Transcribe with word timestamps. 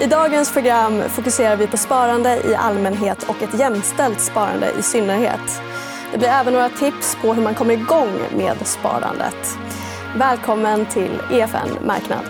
I 0.00 0.06
dagens 0.06 0.52
program 0.52 1.02
fokuserar 1.08 1.56
vi 1.56 1.66
på 1.66 1.76
sparande 1.76 2.42
i 2.44 2.54
allmänhet 2.54 3.28
och 3.28 3.42
ett 3.42 3.58
jämställt 3.58 4.20
sparande 4.20 4.72
i 4.78 4.82
synnerhet. 4.82 5.62
Det 6.12 6.18
blir 6.18 6.28
även 6.28 6.52
några 6.52 6.68
tips 6.68 7.16
på 7.22 7.34
hur 7.34 7.42
man 7.42 7.54
kommer 7.54 7.74
igång 7.74 8.18
med 8.36 8.66
sparandet. 8.66 9.58
Välkommen 10.16 10.86
till 10.86 11.10
EFN 11.32 11.86
Marknad. 11.86 12.24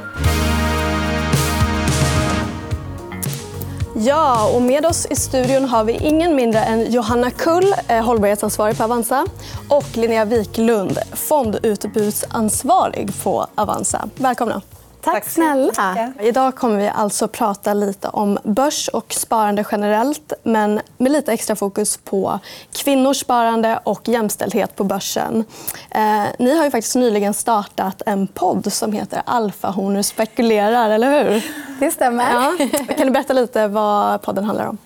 Ja, 3.97 4.51
och 4.55 4.63
med 4.63 4.87
oss 4.87 5.07
i 5.11 5.17
studion 5.17 5.65
har 5.65 5.85
vi 5.85 5.93
ingen 5.93 6.37
mindre 6.37 6.61
än 6.61 6.93
Johanna 6.93 7.31
Kull, 7.31 7.75
eh, 7.89 8.05
hållbarhetsansvarig 8.05 8.79
på 8.79 8.85
Avanza 8.85 9.27
och 9.69 9.97
Linnea 9.97 10.25
Wiklund, 10.25 10.99
fondutbudsansvarig 11.13 13.23
på 13.23 13.47
Avanza. 13.55 14.09
Välkomna. 14.15 14.63
Tack, 15.03 15.15
Tack 15.15 15.29
snälla. 15.29 16.13
Idag 16.21 16.55
kommer 16.57 16.77
vi 16.77 16.89
alltså 16.89 17.29
prata 17.29 17.75
lite 17.75 18.09
om 18.09 18.39
börs 18.45 18.89
och 18.89 19.13
sparande 19.13 19.65
generellt 19.73 20.33
men 20.43 20.81
med 20.97 21.13
lite 21.13 21.33
extra 21.33 21.57
fokus 21.57 21.97
på 21.97 22.39
kvinnors 22.73 23.21
sparande 23.21 23.81
och 23.85 24.09
jämställdhet 24.09 24.77
på 24.77 24.85
börsen. 24.85 25.45
Eh, 25.91 26.23
ni 26.39 26.57
har 26.57 26.65
ju 26.65 26.71
faktiskt 26.71 26.97
nyligen 26.97 27.35
startat 27.35 28.03
en 28.07 28.27
podd 28.27 28.73
som 28.73 28.93
heter 28.93 29.23
Alfahonor 29.27 30.03
spekulerar, 30.03 30.91
eller 30.91 31.25
hur? 31.25 31.45
Det 31.81 31.91
stämmer. 31.91 32.25
Ja. 32.33 32.67
Kan 32.97 33.07
du 33.07 33.13
berätta 33.13 33.33
lite 33.33 33.69
vad 33.69 34.23
podden 34.23 34.45
handlar 34.45 34.67
om? 34.67 34.79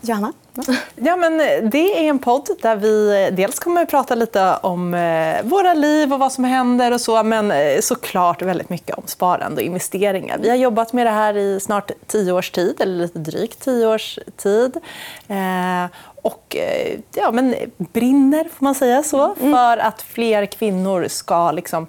Johanna? 0.00 0.32
Ja, 0.94 1.16
men 1.16 1.38
det 1.70 1.98
är 1.98 2.08
en 2.08 2.18
podd 2.18 2.48
där 2.62 2.76
vi 2.76 3.28
dels 3.32 3.58
kommer 3.58 3.82
att 3.82 3.90
prata 3.90 4.14
lite 4.14 4.56
om 4.62 4.94
eh, 4.94 5.42
våra 5.42 5.74
liv 5.74 6.12
och 6.12 6.18
vad 6.18 6.32
som 6.32 6.44
händer 6.44 6.92
och 6.92 7.00
så, 7.00 7.22
men 7.22 7.50
eh, 7.50 7.80
såklart 7.80 8.42
väldigt 8.42 8.70
mycket 8.70 8.98
om 8.98 9.02
sparande 9.06 9.56
och 9.56 9.66
investeringar. 9.66 10.38
Vi 10.38 10.48
har 10.48 10.56
jobbat 10.56 10.92
med 10.92 11.06
det 11.06 11.10
här 11.10 11.36
i 11.36 11.60
snart 11.60 11.90
tio 12.06 12.32
års 12.32 12.50
tid, 12.50 12.80
eller 12.80 12.96
lite 12.96 13.18
drygt 13.18 13.60
tio 13.60 13.86
års 13.86 14.18
tid. 14.36 14.76
Eh, 15.28 15.86
och 16.22 16.56
ja, 17.14 17.30
men 17.32 17.54
brinner, 17.78 18.44
får 18.44 18.64
man 18.64 18.74
säga 18.74 19.02
så, 19.02 19.34
mm. 19.40 19.52
för 19.52 19.78
att 19.78 20.02
fler 20.02 20.46
kvinnor 20.46 21.08
ska 21.08 21.50
liksom 21.50 21.86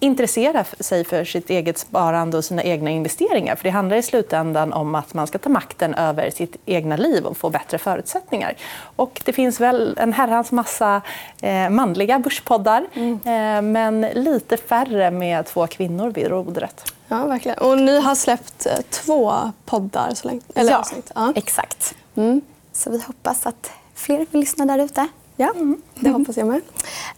intressera 0.00 0.64
sig 0.80 1.04
för 1.04 1.24
sitt 1.24 1.50
eget 1.50 1.78
sparande 1.78 2.36
och 2.36 2.44
sina 2.44 2.62
egna 2.62 2.90
investeringar. 2.90 3.56
För 3.56 3.64
Det 3.64 3.70
handlar 3.70 3.96
i 3.96 4.02
slutändan 4.02 4.72
om 4.72 4.94
att 4.94 5.14
man 5.14 5.26
ska 5.26 5.38
ta 5.38 5.48
makten 5.48 5.94
över 5.94 6.30
sitt 6.30 6.56
egna 6.66 6.96
liv 6.96 7.24
och 7.26 7.36
få 7.36 7.50
bättre 7.50 7.78
förutsättningar. 7.78 8.54
Och 8.96 9.20
det 9.24 9.32
finns 9.32 9.60
väl 9.60 9.98
en 9.98 10.12
herrans 10.12 10.52
massa 10.52 11.02
eh, 11.42 11.70
manliga 11.70 12.18
börspoddar 12.18 12.86
mm. 12.94 13.12
eh, 13.14 13.62
men 13.62 14.00
lite 14.00 14.56
färre 14.56 15.10
med 15.10 15.46
två 15.46 15.66
kvinnor 15.66 16.10
vid 16.10 16.26
rodret. 16.26 16.92
Ja, 17.08 17.26
verkligen. 17.26 17.58
Och 17.58 17.78
ni 17.78 18.00
har 18.00 18.14
släppt 18.14 18.66
eh, 18.66 18.72
två 18.90 19.52
poddar 19.64 20.14
så 20.14 20.28
länge. 20.28 20.40
Eller 20.54 20.70
ja, 20.70 20.84
ja, 21.14 21.32
exakt. 21.36 21.94
Mm. 22.16 22.40
Så 22.72 22.90
vi 22.90 23.02
hoppas 23.06 23.46
att 23.46 23.70
fler 23.94 24.26
vill 24.30 24.40
lyssna 24.40 24.66
där 24.66 24.78
ute. 24.84 25.08
Ja, 25.36 25.52
det 25.94 26.10
hoppas 26.10 26.36
jag 26.36 26.46
med. 26.46 26.60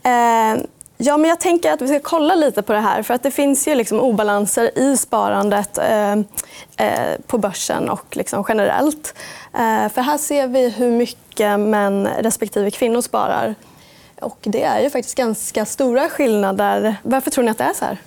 Eh, 0.02 0.62
Ja, 1.04 1.16
men 1.16 1.28
jag 1.28 1.40
tänker 1.40 1.72
att 1.72 1.82
vi 1.82 1.88
ska 1.88 2.00
kolla 2.00 2.34
lite 2.34 2.62
på 2.62 2.72
det 2.72 2.80
här. 2.80 3.02
för 3.02 3.14
att 3.14 3.22
Det 3.22 3.30
finns 3.30 3.68
ju 3.68 3.74
liksom 3.74 4.00
obalanser 4.00 4.78
i 4.78 4.96
sparandet 4.96 5.78
eh, 5.78 6.12
eh, 6.76 7.18
på 7.26 7.38
börsen 7.38 7.90
och 7.90 8.16
liksom 8.16 8.44
generellt. 8.48 9.14
Eh, 9.54 9.88
för 9.88 10.00
Här 10.00 10.18
ser 10.18 10.46
vi 10.46 10.68
hur 10.68 10.90
mycket 10.90 11.60
män 11.60 12.08
respektive 12.18 12.70
kvinnor 12.70 13.00
sparar. 13.00 13.54
Och 14.20 14.38
Det 14.40 14.62
är 14.62 14.80
ju 14.80 14.90
faktiskt 14.90 15.16
ganska 15.16 15.64
stora 15.64 16.08
skillnader. 16.08 16.96
Varför 17.02 17.30
tror 17.30 17.44
ni 17.44 17.50
att 17.50 17.58
det 17.58 17.64
är 17.64 17.74
så 17.74 17.84
här? 17.84 17.98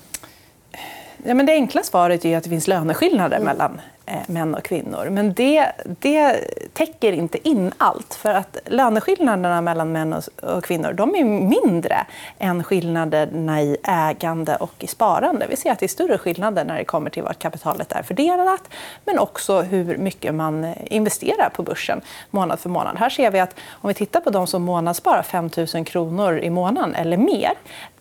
Ja, 1.24 1.34
men 1.34 1.46
det 1.46 1.54
enkla 1.54 1.84
svaret 1.84 2.26
är 2.26 2.38
att 2.38 2.44
det 2.44 2.50
finns 2.50 2.68
löneskillnader 2.68 3.38
mm. 3.38 3.46
mellan 3.46 3.82
Eh, 4.08 4.22
män 4.28 4.56
och 4.56 4.64
kvinnor. 4.64 5.10
Men 5.10 5.34
det, 5.34 5.72
det 5.86 6.40
täcker 6.74 7.12
inte 7.12 7.48
in 7.48 7.72
allt. 7.78 8.14
för 8.14 8.34
att 8.34 8.58
Löneskillnaderna 8.66 9.62
mellan 9.62 9.92
män 9.92 10.14
och 10.42 10.64
kvinnor 10.64 10.94
de 10.94 11.16
är 11.16 11.24
mindre 11.24 12.06
än 12.40 12.64
skillnaderna 12.64 13.62
i 13.62 13.78
ägande 13.84 14.56
och 14.56 14.74
i 14.80 14.88
sparande. 14.88 15.48
Vi 15.50 15.56
ser 15.56 15.72
att 15.72 15.80
det 15.80 15.86
är 15.86 15.88
större 15.88 16.18
skillnader 16.18 16.66
när 16.66 16.78
det 16.78 16.84
kommer 16.84 17.10
till 17.10 17.24
var 17.24 17.34
kapitalet 17.34 17.92
är 17.92 18.04
fördelat 18.04 18.62
men 19.06 19.20
också 19.20 19.62
hur 19.62 19.98
mycket 19.98 20.34
man 20.34 20.74
investerar 20.86 21.50
på 21.50 21.64
börsen 21.64 22.02
månad 22.30 22.60
för 22.60 22.70
månad. 22.70 22.98
Här 22.98 23.10
ser 23.10 23.32
vi 23.32 23.40
att 23.40 23.56
om 23.70 23.88
vi 23.88 23.94
tittar 23.94 24.22
på 24.22 24.30
de 24.30 24.48
som 24.48 24.64
månadssparar 24.64 25.24
5 25.24 25.50
000 25.74 25.86
kronor 25.86 26.38
i 26.38 26.50
månaden 26.50 26.96
eller 26.96 27.18
mer 27.18 27.52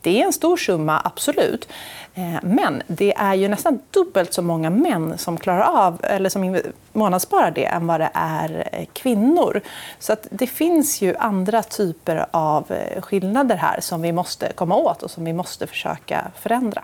det 0.05 0.21
är 0.21 0.27
en 0.27 0.33
stor 0.33 0.57
summa, 0.57 1.01
absolut. 1.05 1.69
Eh, 2.15 2.37
men 2.43 2.83
det 2.87 3.15
är 3.17 3.35
ju 3.35 3.49
nästan 3.49 3.81
dubbelt 3.91 4.35
så 4.35 4.43
många 4.43 4.71
män 4.71 5.19
som 5.19 5.39
klarar 5.39 5.87
av 5.87 6.01
eller 6.03 6.29
som 6.29 6.61
månadssparar 6.93 7.51
det 7.51 7.65
än 7.65 7.87
vad 7.87 8.01
det 8.01 8.11
är 8.15 8.69
eh, 8.73 8.87
kvinnor. 8.93 9.61
Så 9.99 10.13
att 10.13 10.27
det 10.31 10.47
finns 10.47 11.03
ju 11.03 11.17
andra 11.17 11.63
typer 11.63 12.27
av 12.31 12.73
eh, 12.73 13.03
skillnader 13.03 13.57
här 13.57 13.81
som 13.81 14.03
vi 14.03 14.13
måste 14.13 14.53
komma 14.53 14.77
åt 14.77 15.03
och 15.03 15.11
som 15.11 15.25
vi 15.25 15.33
måste 15.33 15.67
försöka 15.67 16.25
förändra. 16.41 16.83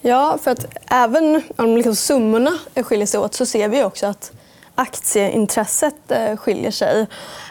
Ja, 0.00 0.38
för 0.42 0.50
att 0.50 0.66
även 0.90 1.42
om 1.56 1.76
liksom 1.76 1.96
summorna 1.96 2.52
skiljer 2.82 3.06
sig 3.06 3.20
åt 3.20 3.34
så 3.34 3.46
ser 3.46 3.68
vi 3.68 3.84
också 3.84 4.06
att 4.06 4.32
aktieintresset 4.76 6.10
eh, 6.10 6.36
skiljer 6.36 6.70
sig. 6.70 7.06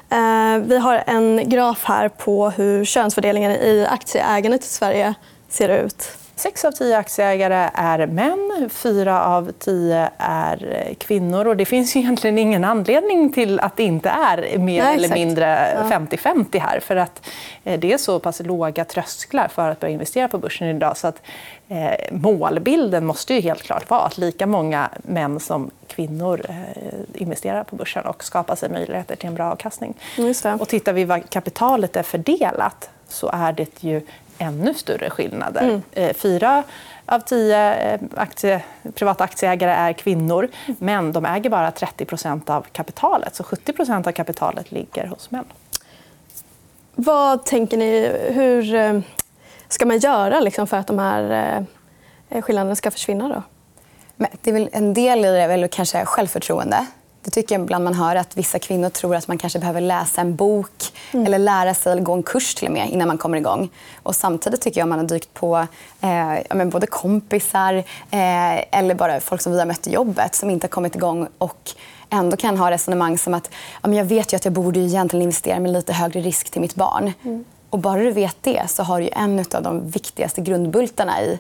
Eh, 0.10 0.58
vi 0.58 0.78
har 0.78 1.04
en 1.08 1.50
graf 1.50 1.84
här 1.84 2.10
på 2.10 2.50
hur 2.50 2.86
könsfördelningen 2.86 3.52
i 3.52 3.88
aktieägandet 3.90 4.64
i 4.64 4.68
Sverige 4.68 5.14
ser 5.50 5.70
ut. 5.70 6.18
Sex 6.38 6.66
av 6.66 6.72
tio 6.72 6.98
aktieägare 6.98 7.70
är 7.74 8.08
män, 8.08 8.70
fyra 8.70 9.26
av 9.26 9.52
tio 9.52 10.10
är 10.18 10.94
kvinnor. 10.98 11.48
Och 11.48 11.58
det 11.58 11.66
finns 11.66 11.96
egentligen 11.96 12.38
ingen 12.38 12.64
anledning 12.64 13.34
till 13.34 13.60
att 13.60 13.78
det 13.78 13.84
inte 13.84 14.10
är 14.10 14.58
mer 14.58 14.84
Nej, 14.84 14.96
eller 14.96 15.14
mindre 15.14 15.78
50-50 15.92 16.60
här. 16.60 16.80
För 16.80 16.96
att 16.96 17.28
eh, 17.64 17.80
Det 17.80 17.94
är 17.94 17.98
så 17.98 18.20
pass 18.20 18.40
låga 18.40 18.86
trösklar 18.86 19.48
för 19.48 19.70
att 19.70 19.80
börja 19.80 19.94
investera 19.94 20.28
på 20.28 20.38
börsen 20.38 20.68
idag. 20.68 20.98
Så 20.98 21.08
att, 21.08 21.22
eh, 21.68 21.94
målbilden 22.12 23.06
måste 23.06 23.34
ju 23.34 23.42
helt 23.42 23.64
klart 23.64 23.90
vara 23.90 24.02
att 24.02 24.18
lika 24.18 24.48
många 24.48 24.90
män 25.04 25.40
som 25.40 25.72
kvinnor 25.88 26.42
eh, 26.50 26.56
investerar 27.14 27.64
på 27.64 27.76
börsen 27.76 28.06
och 28.06 28.24
skapar 28.24 28.56
sig 28.56 28.70
möjligheter 28.70 29.16
till 29.16 29.28
en 29.28 29.36
bra 29.36 29.52
avkastning. 29.52 29.94
Och 30.60 30.68
tittar 30.68 30.94
vi 30.94 31.06
var 31.06 31.20
kapitalet 31.20 31.96
är 31.96 32.04
fördelat 32.04 32.90
så 33.08 33.30
är 33.34 33.54
det 33.54 33.84
ju 33.84 34.02
ännu 34.38 34.74
större 34.74 35.10
skillnader. 35.10 35.62
Mm. 35.62 35.82
Eh, 35.92 36.14
fyra 36.14 36.64
av 37.06 37.20
tio 37.20 37.76
eh, 37.76 38.00
aktie, 38.16 38.64
privata 38.94 39.24
aktieägare 39.24 39.72
är 39.72 39.94
kvinnor 39.94 40.48
men 40.80 41.12
de 41.12 41.26
äger 41.26 41.50
bara 41.50 41.72
30% 41.72 42.52
av 42.52 42.66
kapitalet. 42.72 43.36
Så 43.36 43.44
70% 43.44 44.08
av 44.08 44.12
kapitalet 44.12 44.72
ligger 44.72 45.08
hos 45.08 45.32
män. 45.32 45.46
Vad 46.96 47.46
tänker 47.46 47.78
ni? 47.78 48.12
Hur 48.30 48.76
eh, 48.76 49.00
ska 49.68 49.86
man 49.86 50.00
göra 50.00 50.40
liksom, 50.40 50.68
för 50.68 50.78
att 50.78 50.88
de 50.88 51.00
här 51.00 51.66
skillnaderna 52.42 52.76
ska 52.76 52.92
försvinna? 52.92 53.28
Då? 53.28 53.44
Men 54.16 54.30
det 54.42 54.50
är 54.50 54.54
väl 54.54 54.70
en 54.72 54.94
del 54.94 55.20
i 55.20 55.22
det 55.22 55.42
är 55.42 55.48
väl 55.48 55.68
kanske 55.68 56.06
självförtroende. 56.06 56.86
Det 57.26 57.32
tycker 57.32 57.56
jag 57.56 57.64
ibland 57.64 57.84
man 57.84 57.94
hör 57.94 58.16
att 58.16 58.38
vissa 58.38 58.60
kvinnor 58.60 58.90
tror 58.90 59.16
att 59.16 59.28
man 59.28 59.38
kanske 59.38 59.60
behöver 59.60 59.82
läsa 59.82 60.22
en 60.22 60.36
bok 60.36 60.94
mm. 61.12 61.26
eller 61.26 61.40
lära 61.40 61.74
sig 61.74 61.92
eller 61.92 62.02
gå 62.02 62.14
en 62.14 62.24
kurs 62.24 62.56
till 62.56 62.68
och 62.68 62.74
med 62.74 62.90
innan 62.90 63.08
man 63.08 63.18
kommer 63.18 63.38
igång. 63.38 63.70
Och 64.04 64.16
samtidigt 64.16 64.62
tycker 64.62 64.82
jag 64.82 64.88
man 64.88 65.00
har 65.00 65.06
dykt 65.06 65.34
på 65.34 65.68
eh, 66.02 66.66
både 66.66 66.88
kompisar 66.88 67.74
eh, 68.12 68.80
eller 68.80 68.96
bara 68.96 69.20
folk 69.20 69.42
som 69.42 69.52
vi 69.52 69.60
har 69.60 69.66
mött 69.66 69.88
i 69.88 69.92
jobbet 69.92 70.36
som 70.36 70.50
inte 70.50 70.66
har 70.66 70.70
kommit 70.70 70.96
igång 70.96 71.28
och 71.38 71.72
ändå 72.10 72.38
kan 72.38 72.58
ha 72.58 72.72
resonemang 72.72 73.18
som 73.18 73.34
att 73.34 73.50
ja, 73.82 73.90
men 73.90 73.94
jag 73.94 74.06
vet 74.06 74.34
ju 74.34 74.36
att 74.36 74.46
jag 74.46 74.54
borde 74.54 74.80
egentligen 74.80 75.22
investera 75.22 75.60
med 75.60 75.72
lite 75.72 75.94
högre 75.94 76.20
risk 76.20 76.50
till 76.50 76.62
mitt 76.62 76.76
barn. 76.76 77.14
Mm. 77.24 77.46
Och 77.70 77.80
bara 77.80 78.00
du 78.00 78.12
vet 78.12 78.38
det 78.42 78.64
så 78.68 78.84
har 78.84 79.02
du 79.02 79.10
en 79.12 79.40
av 79.40 79.64
de 79.64 79.90
viktigaste 79.90 80.42
grundbultarna 80.42 81.22
i 81.22 81.40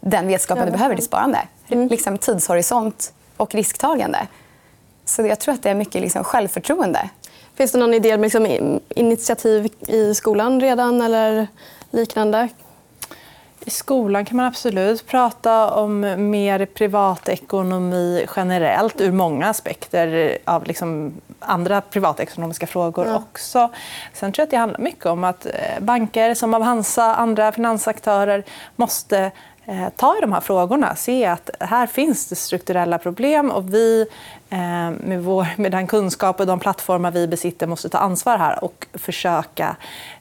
den 0.00 0.26
vetskapen 0.26 0.66
du 0.66 0.72
behöver 0.72 0.94
i 0.94 0.96
ditt 0.96 1.04
sparande. 1.04 1.38
Mm. 1.68 1.88
Liksom 1.88 2.18
tidshorisont 2.18 3.12
och 3.36 3.54
risktagande. 3.54 4.26
Så 5.08 5.26
jag 5.26 5.40
tror 5.40 5.54
att 5.54 5.62
det 5.62 5.70
är 5.70 5.74
mycket 5.74 6.02
liksom 6.02 6.24
självförtroende. 6.24 7.10
Finns 7.54 7.72
det 7.72 7.78
någon 7.78 7.94
idé 7.94 8.10
med 8.10 8.20
liksom 8.20 8.80
initiativ 8.88 9.68
i 9.88 10.14
skolan 10.14 10.60
redan 10.60 11.00
eller 11.00 11.46
liknande? 11.90 12.48
I 13.64 13.70
skolan 13.70 14.24
kan 14.24 14.36
man 14.36 14.46
absolut 14.46 15.06
prata 15.06 15.70
om 15.70 16.00
mer 16.30 16.66
privatekonomi 16.66 18.26
generellt 18.36 19.00
ur 19.00 19.12
många 19.12 19.48
aspekter 19.48 20.38
av 20.44 20.64
liksom 20.64 21.12
andra 21.40 21.80
privatekonomiska 21.80 22.66
frågor 22.66 23.06
mm. 23.06 23.16
också. 23.16 23.70
Sen 24.12 24.32
tror 24.32 24.42
jag 24.42 24.46
att 24.46 24.50
det 24.50 24.56
handlar 24.56 24.80
mycket 24.80 25.06
om 25.06 25.24
att 25.24 25.46
eh, 25.46 25.80
banker 25.80 26.34
som 26.34 26.54
Avanza 26.54 27.10
och 27.10 27.20
andra 27.20 27.52
finansaktörer 27.52 28.44
måste 28.76 29.30
ta 29.96 30.18
i 30.18 30.20
de 30.20 30.32
här 30.32 30.40
frågorna. 30.40 30.96
Se 30.96 31.24
att 31.24 31.50
här 31.60 31.86
finns 31.86 32.28
det 32.28 32.36
strukturella 32.36 32.98
problem. 32.98 33.50
och 33.50 33.74
Vi 33.74 34.06
eh, 34.50 34.58
med, 34.90 35.22
vår, 35.22 35.46
med 35.56 35.72
den 35.72 35.86
kunskap 35.86 36.40
och 36.40 36.46
de 36.46 36.60
plattformar 36.60 37.10
vi 37.10 37.26
besitter 37.26 37.66
måste 37.66 37.88
ta 37.88 37.98
ansvar 37.98 38.38
här 38.38 38.64
och 38.64 38.86
försöka 38.94 39.76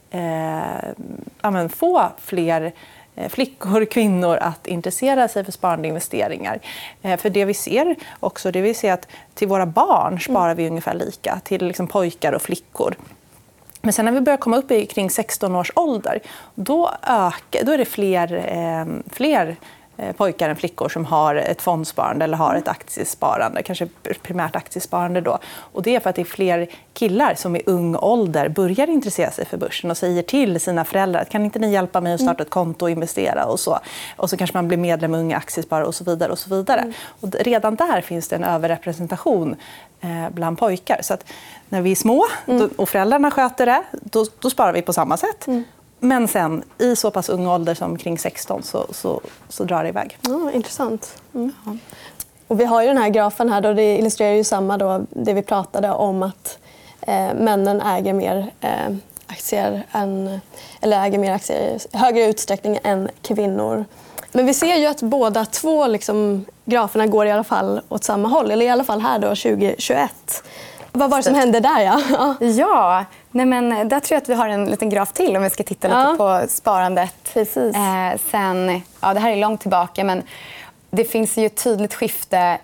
eh, 0.09 1.67
få 1.69 2.09
fler 2.17 2.73
eh, 3.15 3.29
flickor, 3.29 3.85
kvinnor 3.85 4.37
att 4.37 4.67
intressera 4.67 5.27
sig 5.27 5.43
för 5.43 5.51
sparande 5.51 5.87
investeringar. 5.87 6.59
Eh, 7.01 7.17
för 7.17 7.29
det 7.29 7.45
vi 7.45 7.53
ser 7.53 7.95
också, 8.19 8.51
det 8.51 8.61
vi 8.61 8.73
ser 8.73 8.93
att 8.93 9.07
till 9.33 9.47
våra 9.47 9.65
barn 9.65 10.19
sparar 10.19 10.55
vi 10.55 10.67
ungefär 10.67 10.93
lika. 10.93 11.39
Till 11.43 11.67
liksom 11.67 11.87
pojkar 11.87 12.33
och 12.33 12.41
flickor. 12.41 12.95
Men 13.87 13.93
sen 13.93 14.05
när 14.05 14.11
vi 14.11 14.21
börjar 14.21 14.37
komma 14.37 14.57
upp 14.57 14.71
i 14.71 14.85
kring 14.85 15.09
16 15.09 15.55
års 15.55 15.71
ålder 15.75 16.19
då, 16.55 16.91
ökar, 17.03 17.65
då 17.65 17.71
är 17.71 17.77
det 17.77 17.85
fler, 17.85 18.33
eh, 18.33 19.13
fler 19.13 19.55
pojkar 20.17 20.49
än 20.49 20.55
flickor 20.55 20.89
som 20.89 21.05
har 21.05 21.35
ett 21.35 21.61
fondsparande 21.61 22.25
eller 22.25 22.37
har 22.37 22.55
ett 22.55 22.67
aktiesparande, 22.67 23.63
kanske 23.63 23.87
primärt 24.21 24.55
aktiesparande. 24.55 25.21
Då. 25.21 25.39
Och 25.57 25.83
det 25.83 25.95
är 25.95 25.99
för 25.99 26.09
att 26.09 26.15
det 26.15 26.21
är 26.21 26.25
fler 26.25 26.67
killar 26.93 27.35
som 27.35 27.55
i 27.55 27.61
ung 27.65 27.95
ålder 27.95 28.49
börjar 28.49 28.89
intressera 28.89 29.31
sig 29.31 29.45
för 29.45 29.57
börsen 29.57 29.91
och 29.91 29.97
säger 29.97 30.23
till 30.23 30.59
sina 30.59 30.85
föräldrar 30.85 31.21
att 31.21 31.29
kan 31.29 31.45
inte 31.45 31.59
ni 31.59 31.71
hjälpa 31.71 32.01
mig 32.01 32.13
att 32.13 32.21
starta 32.21 32.43
ett 32.43 32.49
konto 32.49 32.85
och 32.85 32.91
investera. 32.91 33.45
Och 33.45 33.59
så, 33.59 33.79
och 34.15 34.29
så 34.29 34.37
kanske 34.37 34.57
man 34.57 34.67
blir 34.67 34.77
medlem 34.77 35.15
i 35.15 35.17
Unga 35.17 35.37
Aktiesparare 35.37 35.85
och 35.85 35.95
så 35.95 36.03
vidare. 36.03 36.31
Och 36.31 36.39
så 36.39 36.55
vidare. 36.55 36.79
Mm. 36.79 36.93
Och 37.19 37.29
redan 37.39 37.75
där 37.75 38.01
finns 38.01 38.27
det 38.27 38.35
en 38.35 38.43
överrepresentation 38.43 39.55
eh, 40.01 40.29
bland 40.29 40.57
pojkar. 40.57 40.99
Så 41.01 41.13
att 41.13 41.25
när 41.69 41.81
vi 41.81 41.91
är 41.91 41.95
små 41.95 42.25
mm. 42.45 42.69
och 42.75 42.89
föräldrarna 42.89 43.31
sköter 43.31 43.65
det, 43.65 43.83
då, 43.91 44.25
då 44.39 44.49
sparar 44.49 44.73
vi 44.73 44.81
på 44.81 44.93
samma 44.93 45.17
sätt. 45.17 45.47
Men 45.99 46.27
sen, 46.27 46.63
i 46.77 46.95
så 46.95 47.11
pass 47.11 47.29
ung 47.29 47.47
ålder 47.47 47.73
som 47.73 47.97
kring 47.97 48.19
16 48.19 48.63
så, 48.63 48.87
så, 48.91 49.21
så 49.49 49.63
drar 49.63 49.83
det 49.83 49.89
iväg. 49.89 50.17
Ja, 50.21 50.51
intressant. 50.51 51.21
Mm. 51.33 51.53
Och 52.47 52.59
vi 52.59 52.65
har 52.65 52.81
ju 52.81 52.87
den 52.87 52.97
här 52.97 53.09
grafen 53.09 53.49
här. 53.49 53.61
Då 53.61 53.73
det 53.73 53.97
illustrerar 53.97 54.33
ju 54.33 54.43
samma 54.43 54.77
då, 54.77 55.05
det 55.09 55.33
vi 55.33 55.41
pratade 55.41 55.91
om 55.91 56.23
att 56.23 56.57
eh, 57.01 57.33
männen 57.33 57.81
äger 57.81 58.13
mer 58.13 58.51
eh, 58.61 58.95
aktier 59.27 59.83
än, 59.91 60.39
eller 60.81 61.05
äger 61.05 61.19
mer 61.19 61.33
aktier 61.33 61.77
i 61.93 61.97
högre 61.97 62.25
utsträckning 62.25 62.79
än 62.83 63.09
kvinnor. 63.21 63.85
Men 64.31 64.45
vi 64.45 64.53
ser 64.53 64.75
ju 64.75 64.85
att 64.85 65.01
båda 65.01 65.45
två 65.45 65.87
liksom, 65.87 66.45
graferna 66.65 67.07
går 67.07 67.25
i 67.25 67.31
alla 67.31 67.43
fall 67.43 67.81
åt 67.89 68.03
samma 68.03 68.27
håll. 68.27 68.51
Eller 68.51 68.65
i 68.65 68.69
alla 68.69 68.83
fall 68.83 69.01
här 69.01 69.19
då, 69.19 69.27
2021. 69.27 70.43
Vad 70.97 71.09
var 71.09 71.17
det 71.17 71.23
som 71.23 71.35
hände 71.35 71.59
där? 71.59 71.81
Ja, 71.81 72.35
ja 72.39 73.05
nej 73.31 73.45
men 73.45 73.89
där 73.89 73.99
tror 73.99 74.15
jag 74.15 74.21
att 74.21 74.29
vi 74.29 74.33
har 74.33 74.49
en 74.49 74.65
liten 74.65 74.89
graf 74.89 75.13
till 75.13 75.37
om 75.37 75.43
vi 75.43 75.49
ska 75.49 75.63
titta 75.63 75.87
lite 75.87 75.99
ja. 75.99 76.15
på 76.17 76.49
sparandet. 76.49 77.15
Precis. 77.33 77.75
Eh, 77.75 78.19
sen, 78.31 78.81
ja, 79.01 79.13
det 79.13 79.19
här 79.19 79.31
är 79.31 79.35
långt 79.35 79.61
tillbaka, 79.61 80.03
men 80.03 80.23
det 80.89 81.03
finns 81.03 81.37
ju 81.37 81.45
ett 81.45 81.63
tydligt 81.63 81.93
skifte 81.93 82.57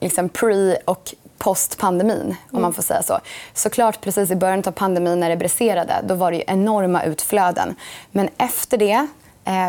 liksom 0.00 0.28
pre 0.28 0.76
och 0.84 1.14
post-pandemin, 1.38 2.20
mm. 2.20 2.36
om 2.50 2.62
man 2.62 2.72
får 2.72 2.82
säga 2.82 3.02
så. 3.02 3.18
Såklart, 3.54 4.00
precis 4.00 4.30
i 4.30 4.36
början 4.36 4.62
av 4.66 4.70
pandemin 4.70 5.20
när 5.20 5.28
det 5.28 5.36
briserade, 5.36 5.94
då 6.04 6.14
var 6.14 6.32
det 6.32 6.44
enorma 6.46 7.02
utflöden. 7.02 7.74
Men 8.10 8.28
efter 8.38 8.78
det 8.78 9.06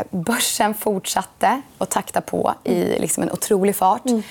börsen 0.10 0.74
fortsatte 0.74 1.62
att 1.78 1.90
takta 1.90 2.22
på 2.22 2.54
i 2.64 3.00
liksom 3.00 3.24
en 3.24 3.32
otrolig 3.32 3.76
fart. 3.76 4.06
Mm. 4.06 4.24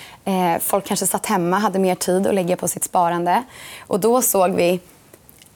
Eh, 0.54 0.60
folk 0.60 0.86
kanske 0.86 1.06
satt 1.06 1.26
hemma, 1.26 1.58
hade 1.58 1.78
mer 1.78 1.94
tid 1.94 2.26
att 2.26 2.34
lägga 2.34 2.56
på 2.56 2.68
sitt 2.68 2.84
sparande. 2.84 3.42
Och 3.86 4.00
då 4.00 4.22
såg 4.22 4.50
vi 4.50 4.80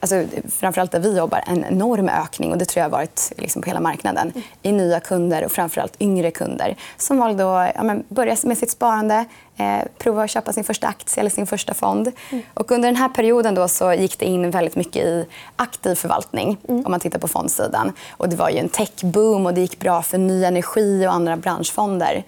alltså, 0.03 0.41
framförallt 0.51 0.93
där 0.93 1.01
vi 1.01 1.17
jobbar, 1.17 1.45
en 1.47 1.65
enorm 1.65 2.09
ökning 2.09 2.53
och 2.53 2.59
det 2.59 2.65
tror 2.65 2.81
jag 2.81 2.85
har 2.85 2.99
varit 2.99 3.33
liksom, 3.37 3.63
på 3.63 3.67
hela 3.67 3.81
marknaden 3.81 4.33
i 4.63 4.73
nya 4.73 5.01
kunder 5.01 5.45
och 5.45 5.53
framförallt 5.53 5.97
yngre 6.01 6.31
kunder 6.31 6.77
som 6.97 7.19
valde 7.19 7.63
att 7.63 7.73
ja, 7.75 7.83
men, 7.83 8.05
börja 8.09 8.37
med 8.45 8.59
sitt 8.59 8.71
sparande, 8.71 9.25
eh, 9.57 9.79
prova 9.99 10.23
att 10.23 10.31
köpa 10.31 10.53
sin 10.53 10.65
första 10.65 10.87
aktie 10.87 11.21
eller 11.21 11.31
sin 11.31 11.47
första 11.47 11.75
fond. 11.75 12.13
Mm. 12.31 12.45
Och 12.55 12.71
under 12.71 12.89
den 12.89 12.97
här 12.97 13.09
perioden 13.09 13.55
då 13.55 13.69
så 13.69 13.93
gick 13.93 14.19
det 14.19 14.27
in 14.27 14.51
väldigt 14.51 14.77
mycket 14.77 15.05
i 15.05 15.27
aktiv 15.57 15.95
förvaltning 15.95 16.57
mm. 16.69 16.85
om 16.87 16.91
man 16.91 17.01
tittar 17.01 17.19
på 17.19 17.29
fondsidan. 17.29 17.93
Och 18.11 18.29
det 18.29 18.37
var 18.37 18.51
ju 18.51 18.59
en 18.59 18.69
techboom 18.69 19.47
och 19.47 19.55
det 19.55 19.61
gick 19.61 19.79
bra 19.79 20.03
för 20.03 20.19
ny 20.19 20.45
energi 20.45 21.07
och 21.07 21.13
andra 21.13 21.37
branschfonder. 21.37 22.25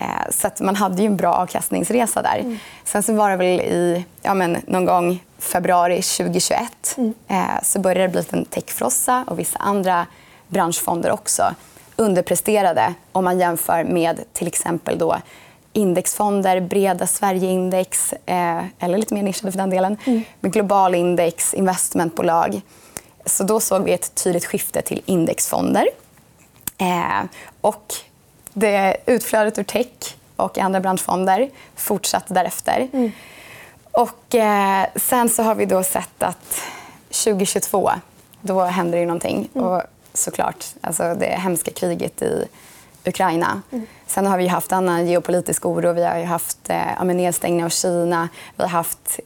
Eh, 0.00 0.30
så 0.30 0.46
att 0.46 0.60
man 0.60 0.76
hade 0.76 1.02
ju 1.02 1.06
en 1.06 1.16
bra 1.16 1.32
avkastningsresa 1.32 2.22
där. 2.22 2.38
Mm. 2.38 2.58
Sen 2.84 3.02
så 3.02 3.14
var 3.14 3.30
det 3.30 3.36
väl 3.36 3.60
i 3.60 4.04
ja, 4.22 4.34
men 4.34 4.56
någon 4.66 4.84
gång 4.84 5.22
februari 5.38 6.02
2021 6.02 6.60
mm. 6.96 7.14
eh, 7.28 7.62
så 7.62 7.78
började 7.78 8.06
det 8.06 8.08
bli 8.08 8.38
en 8.38 8.44
techfrossa 8.44 9.24
och 9.26 9.38
vissa 9.38 9.58
andra 9.58 10.06
branschfonder 10.48 11.10
också 11.10 11.54
underpresterade 11.96 12.94
om 13.12 13.24
man 13.24 13.38
jämför 13.38 13.84
med 13.84 14.24
till 14.32 14.46
exempel 14.46 14.98
då 14.98 15.16
indexfonder, 15.72 16.60
breda 16.60 17.06
Sverigeindex 17.06 18.12
eh, 18.12 18.64
eller 18.78 18.98
lite 18.98 19.14
mer 19.14 19.22
nischade 19.22 19.52
för 19.52 19.58
den 19.58 19.70
delen, 19.70 19.96
mm. 20.04 20.22
med 20.40 20.52
globalindex, 20.52 21.54
investmentbolag. 21.54 22.60
Så 23.26 23.44
då 23.44 23.60
såg 23.60 23.84
vi 23.84 23.92
ett 23.92 24.14
tydligt 24.14 24.44
skifte 24.44 24.82
till 24.82 25.02
indexfonder. 25.06 25.88
Eh, 26.78 27.24
och 27.60 27.94
det 28.58 28.96
utflödet 29.06 29.58
ur 29.58 29.62
tech 29.62 30.14
och 30.36 30.58
andra 30.58 30.80
branschfonder 30.80 31.50
fortsatte 31.74 32.34
därefter. 32.34 32.88
Mm. 32.92 33.12
Och, 33.92 34.34
eh, 34.34 34.86
sen 34.96 35.28
så 35.28 35.42
har 35.42 35.54
vi 35.54 35.66
då 35.66 35.82
sett 35.82 36.22
att 36.22 36.62
2022 37.10 37.90
då 38.40 38.60
händer 38.60 38.98
det 38.98 39.06
någonting. 39.06 39.48
Mm. 39.54 39.66
Och 39.66 39.82
såklart 40.14 40.64
alltså 40.80 41.14
det 41.14 41.26
hemska 41.26 41.70
kriget 41.70 42.22
i 42.22 42.48
Ukraina. 43.04 43.62
Mm. 43.72 43.86
Sen 44.06 44.26
har 44.26 44.38
vi 44.38 44.46
haft 44.46 44.72
annan 44.72 45.06
geopolitisk 45.06 45.66
oro. 45.66 45.92
Vi 45.92 46.04
har 46.04 46.24
haft 46.24 46.70
eh, 46.70 47.04
nedstängning 47.04 47.64
av 47.64 47.68
Kina. 47.68 48.28
Vi 48.56 48.62
har 48.62 48.68
haft 48.68 49.20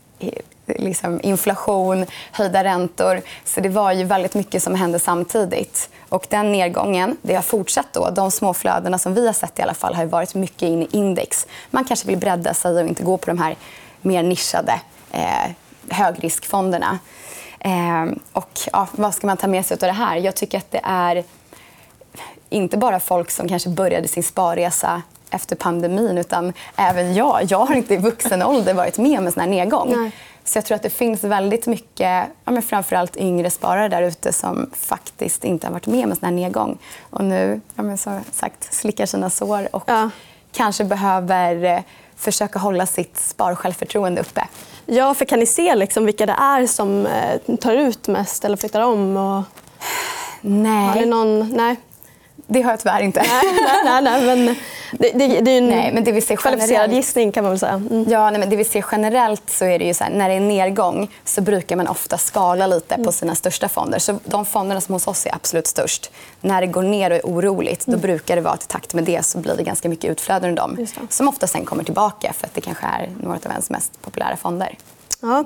liksom, 0.78 1.20
inflation, 1.22 2.06
höjda 2.32 2.64
räntor. 2.64 3.20
Så 3.44 3.60
det 3.60 3.68
var 3.68 3.92
ju 3.92 4.04
väldigt 4.04 4.34
mycket 4.34 4.62
som 4.62 4.74
hände 4.74 4.98
samtidigt. 4.98 5.90
Och 6.08 6.26
den 6.28 6.52
nedgången 6.52 7.16
det 7.22 7.34
har 7.34 7.42
fortsatt. 7.42 7.86
Då. 7.92 8.10
De 8.10 8.30
små 8.30 8.54
flödena 8.54 8.98
som 8.98 9.14
vi 9.14 9.26
har 9.26 9.32
sett 9.32 9.58
i 9.58 9.62
alla 9.62 9.74
fall 9.74 9.94
har 9.94 10.04
varit 10.04 10.34
mycket 10.34 10.62
in 10.62 10.82
i 10.82 10.88
index. 10.92 11.46
Man 11.70 11.84
kanske 11.84 12.06
vill 12.06 12.18
bredda 12.18 12.54
sig 12.54 12.82
och 12.82 12.88
inte 12.88 13.02
gå 13.02 13.16
på 13.16 13.26
de 13.26 13.38
här 13.38 13.56
mer 14.02 14.22
nischade 14.22 14.80
eh, 15.12 15.50
högriskfonderna. 15.88 16.98
Eh, 17.58 18.04
och, 18.32 18.60
ja, 18.72 18.88
vad 18.92 19.14
ska 19.14 19.26
man 19.26 19.36
ta 19.36 19.46
med 19.46 19.66
sig 19.66 19.74
av 19.74 19.78
det 19.78 19.92
här? 19.92 20.16
Jag 20.16 20.34
tycker 20.34 20.58
att 20.58 20.70
det 20.70 20.80
är 20.84 21.24
inte 22.50 22.76
bara 22.76 23.00
folk 23.00 23.30
som 23.30 23.48
kanske 23.48 23.68
började 23.68 24.08
sin 24.08 24.22
sparresa 24.22 25.02
efter 25.30 25.56
pandemin 25.56 26.18
utan 26.18 26.52
även 26.76 27.14
jag. 27.14 27.40
Jag 27.48 27.66
har 27.66 27.74
inte 27.74 27.94
i 27.94 27.96
vuxen 27.96 28.42
ålder 28.42 28.74
varit 28.74 28.98
med 28.98 29.18
om 29.18 29.26
en 29.26 29.32
sån 29.32 29.40
här 29.40 29.50
nedgång. 29.50 29.92
Nej. 29.96 30.10
Så 30.50 30.58
jag 30.58 30.64
tror 30.64 30.76
att 30.76 30.82
det 30.82 30.90
finns 30.90 31.24
väldigt 31.24 31.66
mycket, 31.66 32.28
ja, 32.44 32.52
men 32.52 32.62
framförallt 32.62 33.16
yngre 33.16 33.50
sparare 33.50 33.88
där 33.88 34.02
ute 34.02 34.32
som 34.32 34.70
faktiskt 34.72 35.44
inte 35.44 35.66
har 35.66 35.72
varit 35.72 35.86
med 35.86 36.04
om 36.04 36.10
en 36.10 36.16
sån 36.16 36.24
här 36.24 36.32
nedgång. 36.32 36.78
Och 37.10 37.24
nu, 37.24 37.60
ja, 37.74 37.82
men 37.82 37.98
så 37.98 38.20
sagt, 38.32 38.74
slickar 38.74 39.06
sina 39.06 39.30
sår 39.30 39.68
och 39.72 39.84
ja. 39.86 40.10
kanske 40.52 40.84
behöver 40.84 41.64
eh, 41.64 41.80
försöka 42.16 42.58
hålla 42.58 42.86
sitt 42.86 43.18
sparsjälvförtroende 43.18 44.20
uppe. 44.20 44.48
Ja, 44.86 45.14
för 45.14 45.24
kan 45.24 45.38
ni 45.38 45.46
se 45.46 45.74
liksom 45.74 46.06
vilka 46.06 46.26
det 46.26 46.36
är 46.38 46.66
som 46.66 47.06
eh, 47.06 47.56
tar 47.56 47.74
ut 47.74 48.08
mest 48.08 48.44
eller 48.44 48.56
flyttar 48.56 48.80
om? 48.80 49.16
Och... 49.16 49.42
Nej. 50.40 50.88
Har 50.88 50.94
ni 50.94 51.06
någon... 51.06 51.48
Nej. 51.48 51.76
Det 52.46 52.62
har 52.62 52.70
jag 52.70 52.80
tyvärr 52.80 53.00
inte. 53.02 53.20
Nej, 53.20 53.42
nej, 53.84 54.02
nej, 54.02 54.36
men 54.36 54.56
det, 54.92 55.10
det, 55.12 55.40
det 55.40 55.50
är 55.50 55.58
en 55.58 55.68
nej, 55.68 55.92
men 55.92 56.04
det 56.04 56.12
vi 56.12 56.20
ser 56.20 56.36
kvalificerad 56.36 56.92
gissning. 56.92 57.32
kan 57.32 57.44
man 57.44 57.52
väl 57.52 57.58
säga. 57.58 57.72
Mm. 57.72 58.04
Ja, 58.08 58.30
nej, 58.30 58.40
men 58.40 58.50
det 58.50 58.56
vi 58.56 58.64
ser 58.64 58.84
generellt 58.92 59.50
så 59.50 59.64
är 59.64 59.78
det 59.78 59.84
ju 59.84 59.94
så 59.94 60.04
här, 60.04 60.10
när 60.10 60.28
det 60.28 60.34
är 60.34 60.40
nedgång 60.40 61.10
så 61.24 61.40
brukar 61.40 61.76
man 61.76 61.88
ofta 61.88 62.18
skala 62.18 62.66
lite 62.66 62.94
mm. 62.94 63.06
på 63.06 63.12
sina 63.12 63.34
största 63.34 63.68
fonder. 63.68 63.98
Så 63.98 64.18
de 64.24 64.46
fonderna 64.46 64.80
som 64.80 64.92
hos 64.92 65.06
oss 65.06 65.26
är 65.26 65.34
absolut 65.34 65.66
störst. 65.66 66.10
När 66.40 66.60
det 66.60 66.66
går 66.66 66.82
ner 66.82 67.10
och 67.10 67.16
är 67.16 67.22
oroligt 67.22 67.86
då 67.86 67.92
mm. 67.92 68.00
brukar 68.00 68.36
det 68.36 68.42
vara 68.42 68.54
att 68.54 68.64
i 68.64 68.66
takt 68.66 68.94
med 68.94 69.04
det 69.04 69.22
så 69.22 69.38
blir 69.38 69.56
det 69.56 69.62
ganska 69.62 69.88
mycket 69.88 70.10
utflöden 70.10 70.50
ur 70.50 70.56
dem. 70.56 70.86
Som 71.08 71.28
ofta 71.28 71.46
sen 71.46 71.64
kommer 71.64 71.84
tillbaka 71.84 72.32
för 72.32 72.46
att 72.46 72.54
det 72.54 72.60
kanske 72.60 72.86
är 72.86 73.10
några 73.22 73.36
av 73.36 73.50
ens 73.50 73.70
mest 73.70 74.02
populära 74.02 74.36
fonder. 74.36 74.76
Ja. 75.20 75.44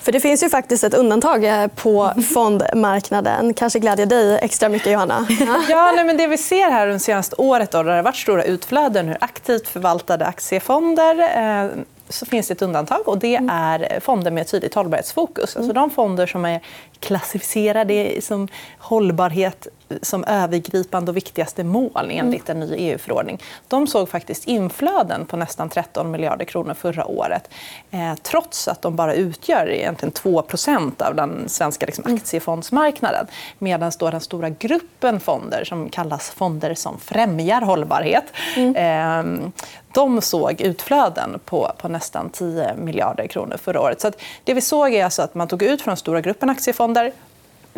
För 0.00 0.12
det 0.12 0.20
finns 0.20 0.42
ju 0.42 0.48
faktiskt 0.48 0.84
ett 0.84 0.94
undantag 0.94 1.44
eh, 1.44 1.66
på 1.66 2.12
fondmarknaden. 2.34 3.54
kanske 3.54 3.78
glädjer 3.78 4.06
dig 4.06 4.38
extra 4.42 4.68
mycket, 4.68 4.92
Johanna. 4.92 5.26
Ja, 5.68 5.92
nej, 5.96 6.04
men 6.04 6.16
det 6.16 6.26
vi 6.26 6.38
ser 6.38 6.70
här 6.70 6.86
under 6.86 6.98
senaste 6.98 7.36
året 7.36 7.70
då, 7.70 7.82
där 7.82 7.90
det 7.90 7.96
har 7.96 8.02
varit 8.02 8.16
stora 8.16 8.44
utflöden 8.44 9.08
ur 9.08 9.16
aktivt 9.20 9.68
förvaltade 9.68 10.26
aktiefonder 10.26 11.18
eh, 11.18 11.70
så 12.08 12.26
finns 12.26 12.48
det 12.48 12.54
ett 12.54 12.62
undantag. 12.62 13.08
och 13.08 13.18
Det 13.18 13.36
mm. 13.36 13.50
är 13.50 14.00
fonder 14.00 14.30
med 14.30 14.48
tydligt 14.48 14.74
hållbarhetsfokus. 14.74 15.56
Alltså 15.56 15.70
mm. 15.70 15.74
de 15.74 15.90
fonder 15.90 16.26
som 16.26 16.44
är 16.44 16.60
klassificerade 17.00 18.20
som 18.20 18.48
hållbarhet 18.78 19.68
som 20.02 20.24
övergripande 20.24 21.10
och 21.10 21.16
viktigaste 21.16 21.64
mål 21.64 22.10
enligt 22.10 22.48
en 22.48 22.60
ny 22.60 22.74
EU-förordning. 22.76 23.42
De 23.68 23.86
såg 23.86 24.08
faktiskt 24.08 24.48
inflöden 24.48 25.26
på 25.26 25.36
nästan 25.36 25.68
13 25.68 26.10
miljarder 26.10 26.44
kronor 26.44 26.74
förra 26.74 27.06
året 27.06 27.50
eh, 27.90 28.14
trots 28.22 28.68
att 28.68 28.82
de 28.82 28.96
bara 28.96 29.14
utgör 29.14 29.70
egentligen 29.70 30.12
2% 30.12 31.02
av 31.02 31.14
den 31.14 31.48
svenska 31.48 31.86
liksom, 31.86 32.04
mm. 32.04 32.16
aktiefondsmarknaden. 32.16 33.26
Medan 33.58 33.92
den 33.98 34.20
stora 34.20 34.50
gruppen 34.50 35.20
fonder 35.20 35.64
som 35.64 35.88
kallas 35.88 36.30
fonder 36.30 36.74
som 36.74 36.98
främjar 36.98 37.60
hållbarhet 37.60 38.24
mm. 38.56 38.76
eh, 38.76 39.50
de 39.92 40.20
såg 40.20 40.60
utflöden 40.60 41.40
på, 41.44 41.72
på 41.78 41.88
nästan 41.88 42.30
10 42.30 42.74
miljarder 42.74 43.26
kronor 43.26 43.56
förra 43.56 43.80
året. 43.80 44.00
Så 44.00 44.12
det 44.44 44.54
vi 44.54 44.60
såg 44.60 44.94
är 44.94 45.04
alltså 45.04 45.22
att 45.22 45.34
man 45.34 45.48
tog 45.48 45.62
ut 45.62 45.82
från 45.82 45.90
den 45.90 45.96
stora 45.96 46.20
gruppen 46.20 46.50
aktiefonder 46.50 46.87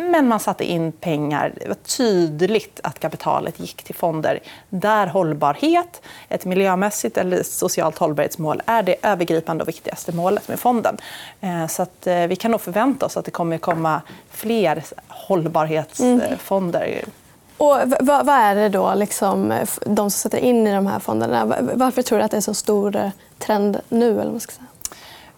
men 0.08 0.28
man 0.28 0.40
satte 0.40 0.64
in 0.64 0.92
pengar. 0.92 1.52
Det 1.60 1.68
var 1.68 1.74
tydligt 1.74 2.80
att 2.82 2.98
kapitalet 2.98 3.60
gick 3.60 3.82
till 3.82 3.94
fonder 3.94 4.38
där 4.68 5.06
hållbarhet, 5.06 6.02
ett 6.28 6.44
miljömässigt 6.44 7.16
eller 7.16 7.42
socialt 7.42 7.98
hållbarhetsmål 7.98 8.62
är 8.66 8.82
det 8.82 8.96
övergripande 9.02 9.62
och 9.62 9.68
viktigaste 9.68 10.12
målet 10.12 10.48
med 10.48 10.60
fonden. 10.60 10.96
Eh, 11.40 11.66
så 11.66 11.82
att 11.82 12.06
eh, 12.06 12.26
vi 12.26 12.36
kan 12.36 12.50
nog 12.50 12.60
förvänta 12.60 13.06
oss 13.06 13.16
att 13.16 13.24
det 13.24 13.30
kommer 13.30 13.58
komma 13.58 14.02
fler 14.30 14.84
hållbarhetsfonder. 15.08 16.86
Mm. 16.86 17.10
Och 17.56 17.76
vad, 18.00 18.28
är 18.28 18.54
det 18.54 18.68
då, 18.68 18.94
liksom, 18.94 19.54
de 19.86 19.96
som 19.96 20.10
sätter 20.10 20.38
in 20.38 20.66
i 20.66 20.74
de 20.74 20.86
här 20.86 20.98
fonderna? 20.98 21.56
Varför 21.74 22.02
tror 22.02 22.18
du 22.18 22.24
att 22.24 22.30
det 22.30 22.36
är 22.36 22.40
så 22.40 22.54
stor 22.54 22.96
eh, 22.96 23.10
trend 23.38 23.80
nu? 23.88 24.20
Eller 24.20 24.30
vad 24.30 24.42
ska 24.42 24.52
säga? 24.52 24.66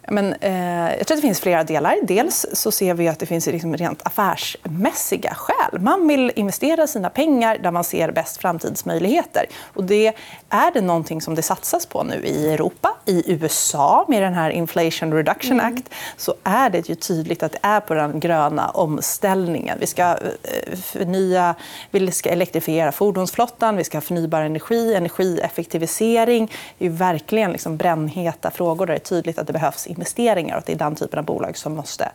Men, 0.08 0.32
eh, 0.32 0.96
jag 0.98 1.06
tror 1.06 1.16
att 1.16 1.22
det 1.22 1.28
finns 1.28 1.40
flera 1.40 1.64
delar. 1.64 1.96
Dels 2.02 2.46
så 2.52 2.70
ser 2.70 2.94
vi 2.94 3.08
att 3.08 3.18
det 3.18 3.26
finns 3.26 3.46
liksom 3.46 3.76
rent 3.76 4.06
affärsmässiga 4.06 5.34
skäl. 5.34 5.80
Man 5.80 6.08
vill 6.08 6.32
investera 6.36 6.86
sina 6.86 7.10
pengar 7.10 7.58
där 7.58 7.70
man 7.70 7.84
ser 7.84 8.12
bäst 8.12 8.36
framtidsmöjligheter. 8.36 9.46
Och 9.74 9.84
det 9.84 10.12
är 10.48 10.70
det 10.70 10.80
någonting 10.80 11.20
som 11.20 11.34
det 11.34 11.42
satsas 11.42 11.86
på 11.86 12.02
nu 12.02 12.14
i 12.24 12.52
Europa. 12.52 12.96
I 13.04 13.32
USA, 13.32 14.04
med 14.08 14.22
den 14.22 14.34
här 14.34 14.50
Inflation 14.50 15.12
Reduction 15.12 15.60
mm. 15.60 15.74
Act, 15.74 15.94
så 16.16 16.34
är 16.44 16.70
det 16.70 16.88
ju 16.88 16.94
tydligt 16.94 17.42
att 17.42 17.52
det 17.52 17.58
är 17.62 17.80
på 17.80 17.94
den 17.94 18.20
gröna 18.20 18.68
omställningen. 18.68 19.78
Vi 19.80 19.86
ska, 19.86 20.02
eh, 20.02 20.76
förnya, 20.76 21.54
vi 21.90 22.10
ska 22.10 22.30
elektrifiera 22.30 22.92
fordonsflottan, 22.92 23.76
vi 23.76 23.84
ska 23.84 23.96
ha 23.96 24.02
förnybar 24.02 24.42
energi, 24.42 24.94
energieffektivisering. 24.94 26.52
Det 26.78 26.86
är 26.86 26.90
verkligen 26.90 27.52
liksom 27.52 27.76
brännheta 27.76 28.50
frågor 28.50 28.86
där 28.86 28.94
det 28.94 28.98
är 28.98 29.04
tydligt 29.04 29.38
att 29.38 29.46
det 29.46 29.52
behövs 29.52 29.86
investeringar 29.92 30.54
och 30.54 30.58
att 30.58 30.66
det 30.66 30.72
är 30.72 30.76
den 30.76 30.94
typen 30.94 31.18
av 31.18 31.24
bolag 31.24 31.56
som 31.56 31.74
måste, 31.74 32.12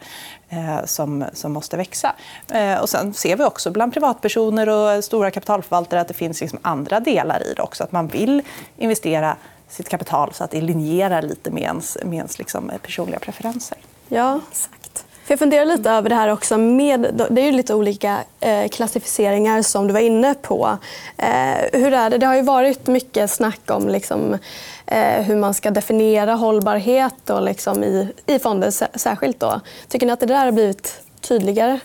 eh, 0.50 0.86
som, 0.86 1.25
som 1.34 1.53
måste 1.53 1.77
växa. 1.77 2.15
Eh, 2.51 2.79
och 2.79 2.89
sen 2.89 3.13
ser 3.13 3.36
vi 3.36 3.43
också 3.43 3.72
bland 3.72 3.93
privatpersoner 3.93 4.69
och 4.69 5.03
stora 5.03 5.31
kapitalförvaltare 5.31 6.01
att 6.01 6.07
det 6.07 6.13
finns 6.13 6.41
liksom 6.41 6.60
andra 6.62 7.00
delar 7.00 7.43
i 7.48 7.53
det 7.53 7.62
också. 7.62 7.84
Att 7.84 7.91
man 7.91 8.07
vill 8.07 8.41
investera 8.77 9.36
sitt 9.69 9.89
kapital 9.89 10.34
så 10.34 10.43
att 10.43 10.51
det 10.51 10.62
linjerar 10.62 11.22
lite 11.22 11.51
med 11.51 11.63
ens, 11.63 11.98
med 12.03 12.17
ens 12.17 12.39
liksom 12.39 12.72
personliga 12.81 13.19
preferenser. 13.19 13.77
Ja, 14.10 14.39
exakt. 14.51 14.87
För 15.27 15.31
jag 15.31 15.39
funderar 15.39 15.65
lite 15.65 15.91
över 15.91 16.10
det 16.10 16.15
här 16.15 16.27
också. 16.27 16.57
Med, 16.57 17.27
det 17.29 17.41
är 17.41 17.46
ju 17.46 17.51
lite 17.51 17.74
olika 17.74 18.24
eh, 18.39 18.67
klassificeringar 18.67 19.62
som 19.62 19.88
du 19.88 19.93
var 19.93 20.00
inne 20.00 20.34
på. 20.34 20.77
Eh, 21.17 21.79
hur 21.79 21.93
är 21.93 22.10
det? 22.10 22.17
det 22.17 22.25
har 22.25 22.36
ju 22.36 22.41
varit 22.41 22.88
mycket 22.88 23.31
snack 23.31 23.60
om 23.67 23.88
liksom, 23.88 24.38
eh, 24.86 25.22
hur 25.22 25.36
man 25.36 25.53
ska 25.53 25.72
definiera 25.72 26.34
hållbarhet 26.34 27.29
och 27.29 27.41
liksom 27.41 27.84
i, 27.84 28.13
i 28.25 28.39
fonder 28.39 28.98
särskilt. 28.98 29.39
Då. 29.39 29.62
Tycker 29.88 30.05
ni 30.05 30.13
att 30.13 30.19
det 30.19 30.25
där 30.25 30.46
har 30.46 30.51
blivit 30.51 31.01
tydligare? 31.22 31.79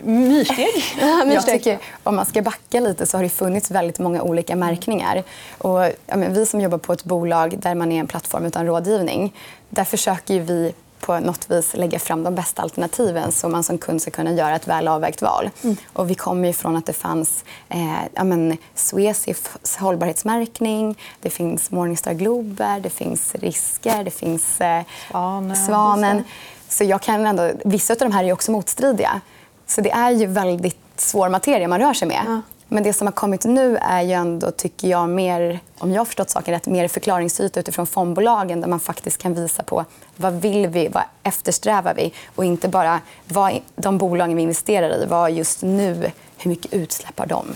Myrsteg. 0.00 0.84
Jag 1.34 1.46
tycker, 1.46 1.78
om 2.02 2.16
man 2.16 2.26
ska 2.26 2.42
backa 2.42 2.80
lite 2.80 3.06
så 3.06 3.18
har 3.18 3.22
det 3.22 3.30
funnits 3.30 3.70
väldigt 3.70 3.98
många 3.98 4.22
olika 4.22 4.56
märkningar. 4.56 5.22
Och, 5.58 5.84
ja, 6.06 6.16
vi 6.28 6.46
som 6.46 6.60
jobbar 6.60 6.78
på 6.78 6.92
ett 6.92 7.04
bolag 7.04 7.58
där 7.58 7.74
man 7.74 7.92
är 7.92 8.00
en 8.00 8.06
plattform 8.06 8.44
utan 8.44 8.66
rådgivning, 8.66 9.34
där 9.68 9.84
försöker 9.84 10.40
vi 10.40 10.72
på 11.02 11.20
något 11.20 11.50
vis 11.50 11.74
lägga 11.74 11.98
fram 11.98 12.24
de 12.24 12.34
bästa 12.34 12.62
alternativen 12.62 13.32
så 13.32 13.48
man 13.48 13.62
som 13.62 13.78
kund 13.78 14.02
ska 14.02 14.10
kunna 14.10 14.32
göra 14.32 14.56
ett 14.56 14.68
väl 14.68 14.88
avvägt 14.88 15.22
val. 15.22 15.50
Mm. 15.62 15.76
Och 15.92 16.10
vi 16.10 16.14
kommer 16.14 16.48
ju 16.48 16.52
från 16.52 16.76
att 16.76 16.86
det 16.86 16.92
fanns 16.92 17.44
eh, 17.68 18.02
ja, 18.14 18.24
men, 18.24 18.56
Swecifs 18.74 19.76
hållbarhetsmärkning, 19.76 20.98
det 21.20 21.30
finns 21.30 21.70
Morningstar 21.70 22.12
Glober, 22.12 22.80
det 22.80 22.90
finns 22.90 23.34
Risker, 23.34 24.04
det 24.04 24.10
finns 24.10 24.60
eh, 24.60 24.82
Svanen. 25.10 25.56
Svanen. 25.56 26.24
Så 26.68 26.84
jag 26.84 27.02
kan 27.02 27.26
ändå, 27.26 27.50
vissa 27.64 27.92
av 27.92 27.98
de 27.98 28.12
här 28.12 28.24
är 28.24 28.32
också 28.32 28.52
motstridiga. 28.52 29.20
Så 29.66 29.80
det 29.80 29.90
är 29.90 30.10
ju 30.10 30.26
väldigt 30.26 30.78
svår 30.96 31.28
materia 31.28 31.68
man 31.68 31.80
rör 31.80 31.94
sig 31.94 32.08
med. 32.08 32.22
Ja. 32.26 32.40
Men 32.72 32.82
det 32.82 32.92
som 32.92 33.06
har 33.06 33.12
kommit 33.12 33.44
nu 33.44 33.76
är 33.76 34.02
ju 34.02 34.12
ändå, 34.12 34.50
tycker 34.50 34.88
jag, 34.88 35.08
mer, 35.08 35.60
om 35.78 35.92
jag 35.92 36.00
har 36.00 36.04
förstått 36.04 36.30
saken 36.30 36.54
rätt, 36.54 36.66
mer 36.66 36.88
förklaringsyta 36.88 37.60
utifrån 37.60 37.86
fondbolagen 37.86 38.60
där 38.60 38.68
man 38.68 38.80
faktiskt 38.80 39.22
kan 39.22 39.34
visa 39.34 39.62
på 39.62 39.84
vad 40.16 40.32
vill 40.32 40.66
vi, 40.66 40.88
vad 40.88 41.02
eftersträvar 41.22 41.94
vi 41.94 42.12
och 42.34 42.44
inte 42.44 42.68
bara 42.68 43.00
vad 43.28 43.58
de 43.76 43.98
bolagen 43.98 44.36
vi 44.36 44.42
investerar 44.42 45.02
i, 45.02 45.06
vad 45.06 45.30
just 45.30 45.62
nu, 45.62 46.10
hur 46.38 46.48
mycket 46.48 46.72
utsläpp 46.72 47.18
har 47.18 47.26
de? 47.26 47.46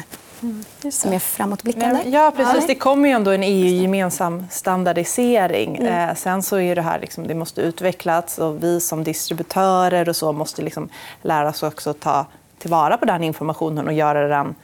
Mm, 0.43 0.65
som 0.93 1.13
är 1.13 1.19
framåtblickande. 1.19 2.03
Ja, 2.05 2.33
precis. 2.37 2.67
Det 2.67 2.75
kommer 2.75 3.09
ju 3.09 3.15
ändå 3.15 3.31
en 3.31 3.43
EU-gemensam 3.43 4.47
standardisering. 4.51 5.77
Mm. 5.77 6.09
Eh, 6.09 6.15
sen 6.15 6.43
så 6.43 6.59
är 6.59 6.75
det 6.75 6.83
här 6.83 7.01
liksom, 7.01 7.27
det 7.27 7.35
måste 7.35 7.61
utvecklas 7.61 8.39
och 8.39 8.63
vi 8.63 8.81
som 8.81 9.05
distributörer 9.05 10.09
och 10.09 10.17
så 10.17 10.33
måste 10.33 10.63
liksom 10.63 10.89
lära 11.23 11.49
oss 11.49 11.63
också 11.63 11.93
ta 11.93 12.27
tillvara 12.59 12.97
på 12.97 13.05
den 13.05 13.25
informationen 13.25 13.87
och 13.87 13.93
göra 13.93 14.29
den 14.29 14.55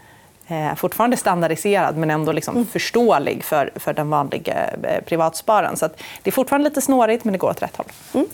eh, 0.53 0.75
fortfarande 0.75 1.17
standardiserad 1.17 1.97
men 1.97 2.11
ändå 2.11 2.33
liksom 2.33 2.55
mm. 2.55 2.67
förståelig 2.67 3.45
för, 3.45 3.71
för 3.77 3.93
den 3.93 4.11
vanliga 4.11 4.71
eh, 4.83 5.05
privatspararen. 5.05 5.77
Så 5.77 5.89
det 6.23 6.31
är 6.31 6.33
fortfarande 6.33 6.69
lite 6.69 6.81
snårigt, 6.81 7.25
men 7.25 7.33
det 7.33 7.39
går 7.39 7.51
åt 7.51 7.63
rätt 7.63 7.77
håll. 7.77 7.87
Mm. 8.15 8.27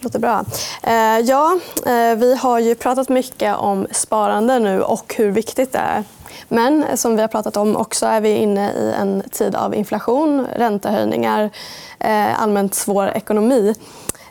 Det 0.00 0.04
låter 0.04 0.18
bra. 0.18 0.44
Eh, 0.82 1.18
ja, 1.18 1.58
eh, 1.86 2.14
vi 2.16 2.36
har 2.36 2.58
ju 2.58 2.74
pratat 2.74 3.08
mycket 3.08 3.56
om 3.56 3.86
sparande 3.90 4.58
nu 4.58 4.82
och 4.82 5.14
hur 5.16 5.30
viktigt 5.30 5.72
det 5.72 5.78
är. 5.78 6.04
Men 6.48 6.96
som 6.96 7.16
vi 7.16 7.20
har 7.20 7.28
pratat 7.28 7.56
om 7.56 7.76
också 7.76 8.06
är 8.06 8.20
vi 8.20 8.30
inne 8.30 8.72
i 8.72 8.94
en 8.98 9.22
tid 9.30 9.54
av 9.54 9.74
inflation, 9.74 10.46
räntehöjningar, 10.56 11.50
eh, 11.98 12.42
allmänt 12.42 12.74
svår 12.74 13.08
ekonomi. 13.08 13.74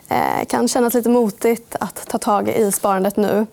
Det 0.08 0.44
kan 0.48 0.68
kännas 0.68 0.94
lite 0.94 1.08
motigt 1.08 1.76
att 1.80 2.06
ta 2.08 2.18
tag 2.18 2.48
i 2.48 2.72
sparandet 2.72 3.16
nu. 3.16 3.46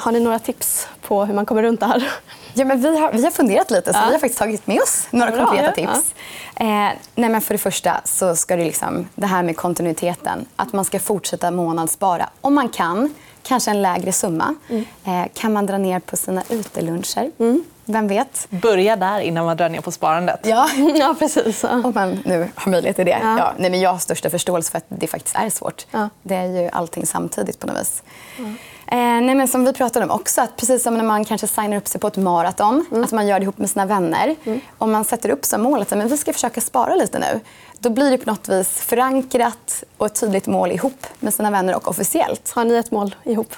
Har 0.00 0.12
ni 0.12 0.20
några 0.20 0.38
tips 0.38 0.88
på 1.02 1.24
hur 1.24 1.34
man 1.34 1.46
kommer 1.46 1.62
runt 1.62 1.80
det 1.80 1.86
här? 1.86 2.12
Ja, 2.54 2.64
men 2.64 2.80
vi, 2.80 2.98
har, 2.98 3.12
vi 3.12 3.24
har 3.24 3.30
funderat 3.30 3.70
lite, 3.70 3.92
så 3.92 3.98
ja. 3.98 4.04
vi 4.06 4.12
har 4.12 4.18
faktiskt 4.18 4.38
tagit 4.38 4.66
med 4.66 4.80
oss 4.82 5.06
några 5.10 5.30
Bra, 5.30 5.46
konkreta 5.46 5.80
ja. 5.80 5.94
tips. 5.94 6.14
Eh, 6.56 6.66
nej, 7.14 7.30
men 7.30 7.40
för 7.40 7.54
det 7.54 7.58
första 7.58 8.00
så 8.04 8.36
ska 8.36 8.56
det, 8.56 8.64
liksom, 8.64 9.08
det 9.14 9.26
här 9.26 9.42
med 9.42 9.56
kontinuiteten. 9.56 10.46
Att 10.56 10.72
man 10.72 10.84
ska 10.84 10.98
fortsätta 10.98 11.50
månadsspara 11.50 12.28
om 12.40 12.54
man 12.54 12.68
kan. 12.68 13.14
Kanske 13.42 13.70
en 13.70 13.82
lägre 13.82 14.12
summa. 14.12 14.54
Mm. 14.68 14.84
Eh, 15.04 15.28
kan 15.34 15.52
man 15.52 15.66
dra 15.66 15.78
ner 15.78 16.00
på 16.00 16.16
sina 16.16 16.42
uteluncher? 16.48 17.30
Mm. 17.38 17.64
Vem 17.84 18.08
vet? 18.08 18.46
Börja 18.50 18.96
där 18.96 19.20
innan 19.20 19.44
man 19.44 19.56
drar 19.56 19.68
ner 19.68 19.80
på 19.80 19.92
sparandet. 19.92 20.40
Ja, 20.42 20.68
ja 20.94 21.16
precis. 21.18 21.64
Om 21.64 21.92
man 21.94 22.18
nu 22.24 22.48
har 22.54 22.70
möjlighet 22.70 22.96
till 22.96 23.06
det. 23.06 23.18
Ja. 23.22 23.38
Ja, 23.38 23.52
nej, 23.58 23.70
men 23.70 23.80
jag 23.80 23.90
har 23.90 23.98
största 23.98 24.30
förståelse 24.30 24.70
för 24.70 24.78
att 24.78 24.84
det 24.88 25.06
faktiskt 25.06 25.36
är 25.36 25.50
svårt. 25.50 25.86
Ja. 25.90 26.08
Det 26.22 26.34
är 26.34 26.62
ju 26.62 26.68
allting 26.72 27.06
samtidigt 27.06 27.58
på 27.58 27.66
något 27.66 27.80
vis. 27.80 28.02
Mm. 28.38 28.56
Eh, 28.92 28.98
nej, 28.98 29.34
men 29.34 29.48
som 29.48 29.64
vi 29.64 29.72
pratade 29.72 30.04
om 30.04 30.10
också, 30.10 30.40
att 30.40 30.56
precis 30.56 30.82
som 30.82 30.96
när 30.96 31.04
man 31.04 31.24
kanske 31.24 31.46
signar 31.46 31.76
upp 31.76 31.88
sig 31.88 32.00
på 32.00 32.06
ett 32.06 32.16
maraton, 32.16 32.84
mm. 32.90 33.04
att 33.04 33.12
man 33.12 33.26
gör 33.26 33.38
det 33.38 33.42
ihop 33.42 33.58
med 33.58 33.70
sina 33.70 33.86
vänner. 33.86 34.36
Mm. 34.44 34.60
Om 34.78 34.92
man 34.92 35.04
sätter 35.04 35.28
upp 35.28 35.44
som 35.44 35.62
mål 35.62 35.82
att 35.82 35.92
vi 35.92 36.16
ska 36.16 36.32
försöka 36.32 36.60
spara 36.60 36.94
lite 36.94 37.18
nu, 37.18 37.40
då 37.78 37.90
blir 37.90 38.10
det 38.10 38.18
på 38.18 38.30
något 38.30 38.48
vis 38.48 38.68
förankrat 38.68 39.84
och 39.96 40.06
ett 40.06 40.20
tydligt 40.20 40.46
mål 40.46 40.72
ihop 40.72 41.06
med 41.20 41.34
sina 41.34 41.50
vänner 41.50 41.76
och 41.76 41.88
officiellt. 41.88 42.50
Har 42.50 42.64
ni 42.64 42.74
ett 42.74 42.90
mål 42.90 43.14
ihop? 43.24 43.54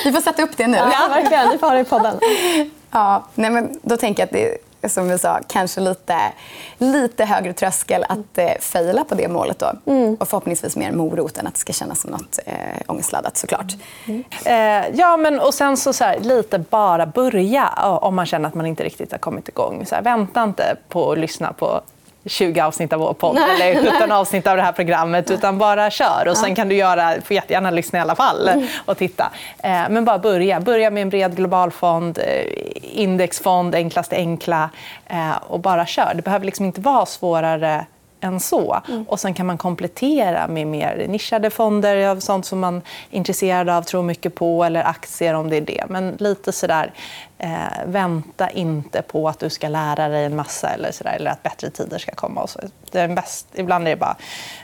vi 0.04 0.12
får 0.12 0.20
sätta 0.20 0.42
upp 0.42 0.56
det 0.56 0.66
nu. 0.66 0.76
Ja, 0.76 1.08
verkligen. 1.08 1.48
Ni 1.48 1.58
får 1.58 1.66
ha 1.66 1.74
det 1.74 1.80
i 1.80 1.84
podden. 1.84 2.20
Ja, 2.90 3.24
nej, 3.34 3.50
men 3.50 3.78
då 3.82 3.96
tänker 3.96 4.22
jag 4.22 4.26
att 4.26 4.32
det 4.32 4.58
som 4.86 5.08
vi 5.08 5.18
sa, 5.18 5.40
kanske 5.48 5.80
lite, 5.80 6.18
lite 6.78 7.24
högre 7.24 7.52
tröskel 7.52 8.04
att 8.08 8.38
eh, 8.38 8.52
fejla 8.60 9.04
på 9.04 9.14
det 9.14 9.28
målet. 9.28 9.58
Då. 9.58 9.72
Mm. 9.92 10.16
Och 10.20 10.28
förhoppningsvis 10.28 10.76
mer 10.76 10.92
morot 10.92 11.38
än 11.38 11.46
att 11.46 11.54
det 11.54 11.60
ska 11.60 11.72
kännas 11.72 12.00
som 12.00 12.10
något 12.10 12.38
eh, 12.46 12.54
ångestladdat 12.86 13.36
såklart. 13.36 13.72
Mm. 14.06 14.24
Eh, 14.44 14.98
ja, 14.98 15.16
men 15.16 15.40
och 15.40 15.54
sen 15.54 15.76
så, 15.76 15.92
så 15.92 16.04
här, 16.04 16.20
lite 16.20 16.58
bara 16.58 17.06
börja 17.06 17.68
om 18.02 18.14
man 18.14 18.26
känner 18.26 18.48
att 18.48 18.54
man 18.54 18.66
inte 18.66 18.84
riktigt 18.84 19.12
har 19.12 19.18
kommit 19.18 19.48
igång. 19.48 19.86
Så 19.86 19.94
här, 19.94 20.02
vänta 20.02 20.42
inte 20.42 20.76
på 20.88 21.12
att 21.12 21.18
lyssna 21.18 21.52
på 21.52 21.80
20 22.28 22.60
avsnitt 22.60 22.92
av 22.92 23.00
vår 23.00 23.12
podd 23.12 23.34
nej, 23.34 23.72
eller 23.72 23.90
17 23.90 24.12
avsnitt 24.12 24.46
av 24.46 24.56
det 24.56 24.62
här 24.62 24.72
programmet. 24.72 25.30
Utan 25.30 25.58
bara 25.58 25.90
kör. 25.90 26.28
Och 26.28 26.36
sen 26.36 26.54
kan 26.54 26.68
du 26.68 26.74
göra, 26.74 27.20
får 27.24 27.34
jättegärna 27.34 27.70
lyssna 27.70 27.98
i 27.98 28.02
alla 28.02 28.16
fall 28.16 28.48
mm. 28.48 28.66
och 28.84 28.98
titta. 28.98 29.30
Eh, 29.62 29.88
men 29.90 30.04
bara 30.04 30.18
börja. 30.18 30.60
Börja 30.60 30.90
med 30.90 31.02
en 31.02 31.08
bred 31.08 31.36
globalfond, 31.36 32.18
eh, 32.18 32.44
indexfond, 32.82 33.74
enklaste 33.74 34.16
enkla. 34.16 34.70
Eh, 35.06 35.36
och 35.46 35.60
bara 35.60 35.86
kör. 35.86 36.12
Det 36.14 36.22
behöver 36.22 36.46
liksom 36.46 36.66
inte 36.66 36.80
vara 36.80 37.06
svårare 37.06 37.86
än 38.20 38.40
så. 38.40 38.80
Mm. 38.88 39.04
Och 39.08 39.20
sen 39.20 39.34
kan 39.34 39.46
man 39.46 39.58
komplettera 39.58 40.48
med 40.48 40.66
mer 40.66 41.06
nischade 41.08 41.50
fonder 41.50 42.08
av 42.08 42.20
sånt 42.20 42.46
som 42.46 42.60
man 42.60 42.76
är 42.76 42.82
intresserad 43.16 43.68
av, 43.68 43.82
tror 43.82 44.02
mycket 44.02 44.34
på, 44.34 44.64
eller 44.64 44.82
aktier 44.84 45.34
om 45.34 45.50
det 45.50 45.56
är 45.56 45.60
det. 45.60 45.84
Men 45.88 46.16
lite 46.18 46.52
sådär, 46.52 46.92
eh, 47.38 47.86
vänta 47.86 48.50
inte 48.50 49.02
på 49.02 49.28
att 49.28 49.38
du 49.38 49.50
ska 49.50 49.68
lära 49.68 50.08
dig 50.08 50.24
en 50.24 50.36
massa 50.36 50.68
eller, 50.68 50.92
sådär, 50.92 51.16
eller 51.16 51.30
att 51.30 51.42
bättre 51.42 51.70
tider 51.70 51.98
ska 51.98 52.12
komma. 52.12 52.40
Och 52.40 52.50
så. 52.50 52.60
Det 52.90 53.00
är 53.00 53.08
bäst, 53.08 53.46
ibland 53.54 53.86
är 53.86 53.90
det 53.90 53.96
bara 53.96 54.16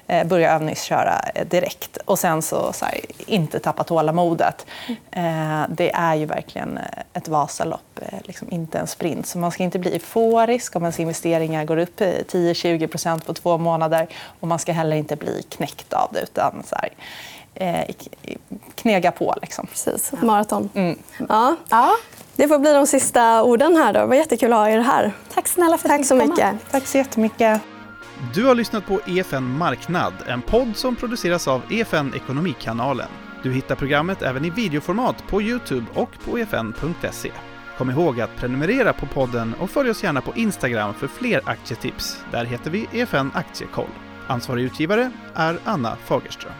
eh, 0.06 0.26
börja 0.26 0.54
övningsköra 0.54 1.20
eh, 1.34 1.46
direkt 1.46 1.96
och 1.96 2.18
sen 2.18 2.42
så, 2.42 2.72
så 2.72 2.84
här, 2.84 3.00
inte 3.26 3.58
tappa 3.58 3.84
tålamodet. 3.84 4.66
Eh, 5.10 5.62
det 5.68 5.90
är 5.94 6.14
ju 6.14 6.26
verkligen 6.26 6.78
eh, 6.78 6.84
ett 7.12 7.28
Vasalopp, 7.28 8.00
eh, 8.00 8.18
liksom 8.24 8.50
inte 8.50 8.78
en 8.78 8.86
sprint. 8.86 9.26
Så 9.26 9.38
man 9.38 9.50
ska 9.50 9.62
inte 9.62 9.78
bli 9.78 9.94
euforisk 9.94 10.76
om 10.76 10.82
ens 10.82 11.00
investeringar 11.00 11.64
går 11.64 11.76
upp 11.76 12.00
eh, 12.00 12.06
10-20% 12.06 13.24
på 13.26 13.34
två 13.34 13.58
månader. 13.58 14.06
Och 14.40 14.48
man 14.48 14.58
ska 14.58 14.72
heller 14.72 14.96
inte 14.96 15.16
bli 15.16 15.42
knäckt 15.42 15.92
av 15.92 16.08
det. 16.12 16.20
Utan 16.20 16.62
så 16.66 16.76
här, 16.76 16.88
eh, 17.54 17.94
knega 18.74 19.10
på. 19.12 19.34
Liksom. 19.42 19.66
Precis, 19.66 20.12
maraton. 20.22 20.68
Mm. 20.74 20.98
Ja. 21.28 21.56
Ja. 21.68 21.90
Det 22.36 22.48
får 22.48 22.58
bli 22.58 22.72
de 22.72 22.86
sista 22.86 23.42
orden 23.42 23.76
här. 23.76 23.92
Då. 23.92 24.00
Det 24.00 24.06
var 24.06 24.14
jättekul 24.14 24.52
att 24.52 24.58
ha 24.58 24.68
er 24.70 24.78
här. 24.80 25.12
Tack 25.34 25.48
snälla 25.48 25.78
för 25.78 25.88
att 25.88 25.92
Tack 25.92 25.98
ni 26.00 26.04
så 26.04 26.14
fick 26.20 26.22
komma. 26.36 26.52
mycket. 26.52 26.70
Tack 26.70 26.86
så 26.86 26.98
jättemycket. 26.98 27.60
Du 28.34 28.44
har 28.46 28.54
lyssnat 28.54 28.86
på 28.86 29.00
EFN 29.06 29.44
Marknad, 29.58 30.12
en 30.28 30.42
podd 30.42 30.76
som 30.76 30.96
produceras 30.96 31.48
av 31.48 31.62
EFN 31.70 32.12
Ekonomikanalen. 32.16 33.08
Du 33.42 33.52
hittar 33.52 33.74
programmet 33.74 34.22
även 34.22 34.44
i 34.44 34.50
videoformat 34.50 35.16
på 35.28 35.42
Youtube 35.42 35.86
och 35.94 36.10
på 36.24 36.38
efn.se. 36.38 37.30
Kom 37.78 37.90
ihåg 37.90 38.20
att 38.20 38.36
prenumerera 38.36 38.92
på 38.92 39.06
podden 39.06 39.54
och 39.60 39.70
följ 39.70 39.90
oss 39.90 40.02
gärna 40.02 40.20
på 40.20 40.32
Instagram 40.36 40.94
för 40.94 41.06
fler 41.06 41.40
aktietips. 41.44 42.16
Där 42.32 42.44
heter 42.44 42.70
vi 42.70 42.88
EFN 42.92 43.30
Aktiekoll. 43.34 43.88
Ansvarig 44.28 44.62
utgivare 44.64 45.10
är 45.34 45.58
Anna 45.64 45.96
Fagerström. 46.04 46.52